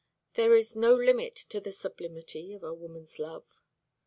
There 0.33 0.55
is 0.55 0.75
no 0.75 0.95
limit 0.95 1.35
to 1.49 1.59
the 1.59 1.71
sublimity 1.71 2.55
of 2.55 2.63
a 2.63 2.73
woman's 2.73 3.19
love." 3.19 3.45